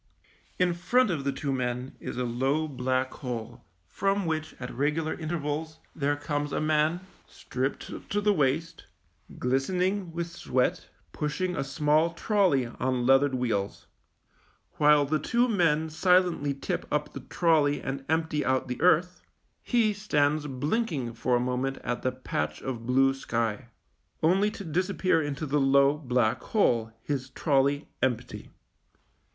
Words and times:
In 0.57 0.73
front 0.73 1.11
of 1.11 1.23
the 1.25 1.31
two 1.31 1.53
men 1.53 1.95
is 1.99 2.17
a 2.17 2.23
low 2.23 2.67
black 2.67 3.13
hole 3.13 3.63
from 3.87 4.25
which 4.25 4.55
at 4.59 4.73
regular 4.73 5.13
intervals 5.13 5.77
there 5.95 6.15
comes 6.15 6.51
a 6.51 6.59
man, 6.59 7.01
stripped 7.27 8.09
to 8.09 8.19
the 8.19 8.33
waist, 8.33 8.85
glistening 9.37 10.11
with 10.11 10.25
sweat, 10.27 10.89
pushing 11.11 11.55
a 11.55 11.63
small 11.63 12.15
trolley 12.15 12.65
on 12.65 13.05
leathered 13.05 13.33
THE 13.33 13.35
MINE 13.35 13.49
93 13.49 13.49
wheels. 13.51 13.87
While 14.77 15.05
the 15.05 15.19
two 15.19 15.47
men 15.47 15.87
silently 15.91 16.55
tip 16.55 16.87
up 16.91 17.13
the 17.13 17.19
trolley 17.19 17.79
and 17.79 18.03
empty 18.09 18.43
out 18.43 18.67
the 18.67 18.81
earth, 18.81 19.21
he 19.61 19.93
stands 19.93 20.47
blinking 20.47 21.13
for 21.13 21.35
a 21.35 21.39
moment 21.39 21.77
at 21.83 22.01
the 22.01 22.11
patch 22.11 22.59
of 22.63 22.87
blue 22.87 23.13
sky, 23.13 23.67
only 24.23 24.49
to 24.49 24.63
disappear 24.63 25.21
into 25.21 25.45
the 25.45 25.61
low, 25.61 25.95
black 25.95 26.41
hole, 26.41 26.91
his 27.03 27.29
trolley 27.29 27.87
empty. 28.01 28.49